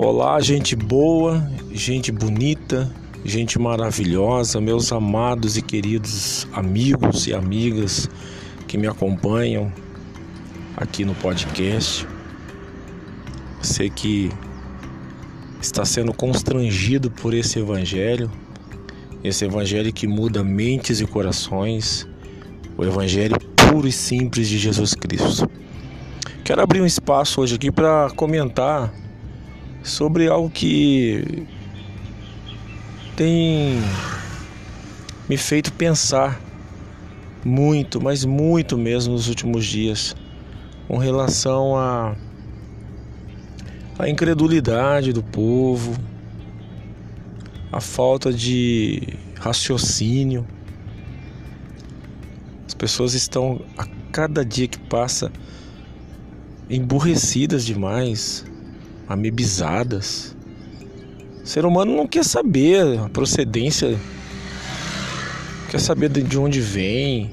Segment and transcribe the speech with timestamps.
[0.00, 2.88] Olá, gente boa, gente bonita,
[3.24, 8.08] gente maravilhosa, meus amados e queridos amigos e amigas
[8.68, 9.72] que me acompanham
[10.76, 12.06] aqui no podcast.
[13.60, 14.30] Você que
[15.60, 18.30] está sendo constrangido por esse evangelho,
[19.24, 22.06] esse evangelho que muda mentes e corações,
[22.76, 25.50] o evangelho puro e simples de Jesus Cristo.
[26.44, 28.94] Quero abrir um espaço hoje aqui para comentar
[29.88, 31.46] sobre algo que
[33.16, 33.80] tem
[35.28, 36.40] me feito pensar
[37.44, 40.14] muito, mas muito mesmo nos últimos dias,
[40.86, 42.14] com relação a
[43.98, 45.96] a incredulidade do povo,
[47.72, 49.02] a falta de
[49.40, 50.46] raciocínio.
[52.64, 55.32] As pessoas estão a cada dia que passa
[56.70, 58.44] emburrecidas demais,
[59.08, 60.36] amebizadas.
[61.42, 63.98] O ser humano não quer saber a procedência,
[65.70, 67.32] quer saber de onde vem.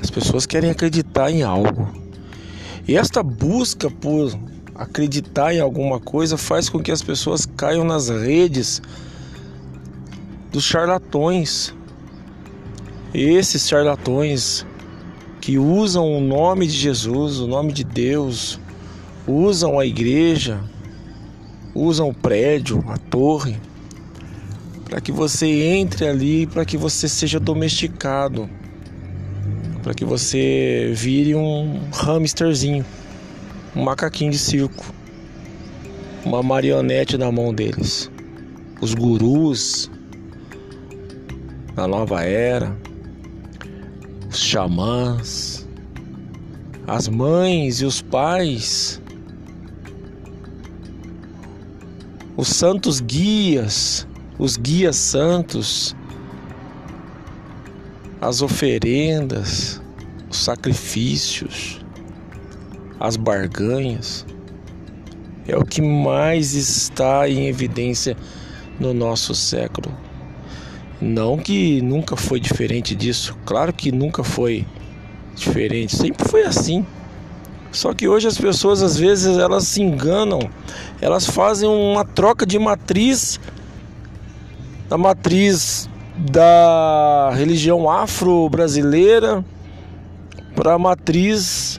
[0.00, 1.92] As pessoas querem acreditar em algo.
[2.86, 4.32] E esta busca por
[4.74, 8.80] acreditar em alguma coisa faz com que as pessoas caiam nas redes
[10.50, 11.74] dos charlatões.
[13.12, 14.64] Esses charlatões
[15.40, 18.58] que usam o nome de Jesus, o nome de Deus,
[19.28, 20.58] usam a igreja,
[21.74, 23.56] usam o prédio, a torre,
[24.86, 28.48] para que você entre ali, para que você seja domesticado,
[29.82, 32.84] para que você vire um hamsterzinho,
[33.76, 34.94] um macaquinho de circo,
[36.24, 38.10] uma marionete na mão deles.
[38.80, 39.90] Os gurus
[41.74, 42.74] da nova era,
[44.30, 45.68] os xamãs,
[46.86, 49.02] as mães e os pais
[52.38, 54.06] os santos guias,
[54.38, 55.96] os guias santos,
[58.20, 59.82] as oferendas,
[60.30, 61.84] os sacrifícios,
[63.00, 64.24] as barganhas,
[65.48, 68.16] é o que mais está em evidência
[68.78, 69.92] no nosso século.
[71.00, 74.64] Não que nunca foi diferente disso, claro que nunca foi
[75.34, 76.86] diferente, sempre foi assim.
[77.70, 80.40] Só que hoje as pessoas às vezes elas se enganam,
[81.00, 83.38] elas fazem uma troca de matriz
[84.88, 89.44] da matriz da religião afro-brasileira
[90.56, 91.78] para a matriz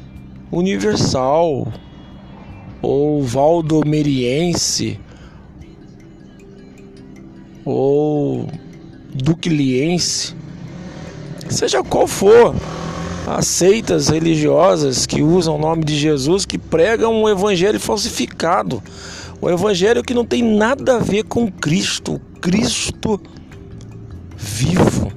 [0.51, 1.67] universal
[2.81, 4.99] ou valdomeriense
[7.65, 8.47] ou
[9.13, 10.35] duquiliense,
[11.49, 12.55] seja qual for
[13.27, 18.81] as seitas religiosas que usam o nome de Jesus, que pregam um evangelho falsificado,
[19.41, 23.21] um evangelho que não tem nada a ver com Cristo, Cristo
[24.35, 25.11] vivo,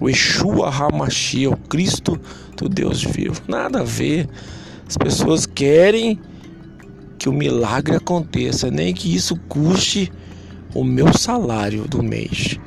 [0.00, 2.20] o Yeshua Hamashia, o Cristo
[2.56, 4.28] do Deus vivo, nada a ver.
[4.88, 6.18] As pessoas querem
[7.18, 10.12] que o milagre aconteça, nem que isso custe
[10.74, 12.58] o meu salário do mês,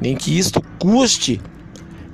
[0.00, 1.40] nem que isto custe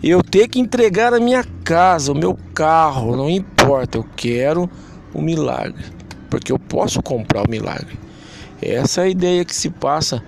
[0.02, 4.70] eu ter que entregar a minha casa, o meu carro, não importa, eu quero
[5.12, 5.84] o milagre,
[6.30, 7.98] porque eu posso comprar o milagre.
[8.62, 10.22] Essa é a ideia que se passa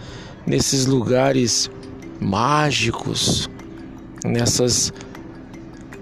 [0.47, 1.70] nesses lugares
[2.20, 3.48] mágicos,
[4.25, 4.92] nessas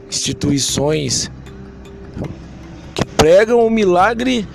[0.09, 1.31] instituições
[2.95, 4.47] que pregam o milagre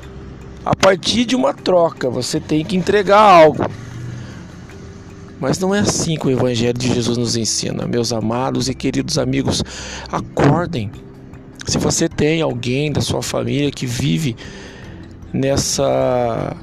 [0.66, 2.10] a partir de uma troca.
[2.10, 3.64] Você tem que entregar algo.
[5.44, 7.86] Mas não é assim que o Evangelho de Jesus nos ensina.
[7.86, 9.62] Meus amados e queridos amigos,
[10.10, 10.90] acordem.
[11.68, 14.38] Se você tem alguém da sua família que vive
[15.34, 16.56] nessa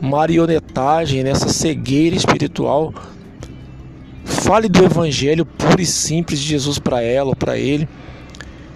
[0.00, 2.94] marionetagem, nessa cegueira espiritual,
[4.24, 7.86] fale do Evangelho puro e simples de Jesus para ela ou para ele.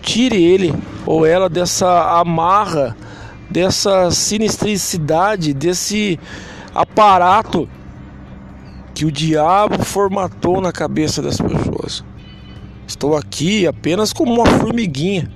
[0.03, 0.75] Tire ele
[1.07, 2.95] ou ela dessa amarra,
[3.49, 6.21] dessa sinistricidade, desse
[6.75, 7.67] aparato
[9.01, 12.05] que o diabo formatou na cabeça das pessoas.
[12.87, 15.33] Estou aqui apenas como uma formiguinha.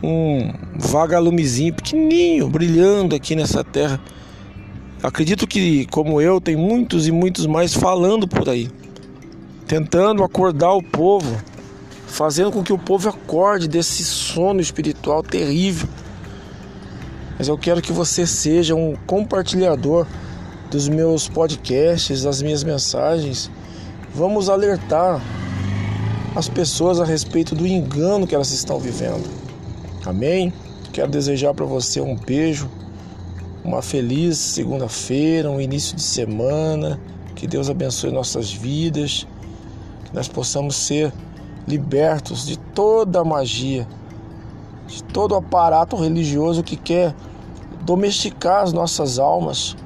[0.00, 4.00] Um vagalumezinho pequenininho brilhando aqui nessa terra.
[5.02, 8.70] Acredito que, como eu, tem muitos e muitos mais falando por aí,
[9.66, 11.36] tentando acordar o povo,
[12.06, 15.88] fazendo com que o povo acorde desse sono espiritual terrível.
[17.36, 20.06] Mas eu quero que você seja um compartilhador
[20.70, 23.50] dos meus podcasts, das minhas mensagens,
[24.14, 25.20] vamos alertar
[26.34, 29.28] as pessoas a respeito do engano que elas estão vivendo.
[30.04, 30.52] Amém?
[30.92, 32.70] Quero desejar para você um beijo,
[33.64, 37.00] uma feliz segunda-feira, um início de semana.
[37.34, 39.26] Que Deus abençoe nossas vidas,
[40.04, 41.12] que nós possamos ser
[41.66, 43.86] libertos de toda a magia,
[44.86, 47.14] de todo o aparato religioso que quer
[47.82, 49.76] domesticar as nossas almas.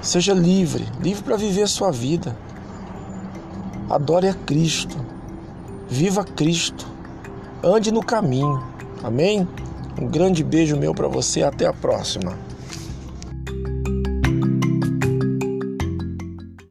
[0.00, 2.36] Seja livre, livre para viver a sua vida.
[3.90, 4.96] Adore a Cristo.
[5.88, 6.86] Viva Cristo.
[7.62, 8.62] Ande no caminho.
[9.02, 9.48] Amém?
[10.00, 11.42] Um grande beijo meu para você.
[11.42, 12.38] Até a próxima.